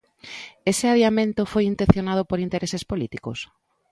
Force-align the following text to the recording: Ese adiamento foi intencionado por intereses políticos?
Ese 0.71 0.85
adiamento 0.93 1.41
foi 1.51 1.63
intencionado 1.73 2.23
por 2.29 2.39
intereses 2.47 2.83
políticos? 2.91 3.39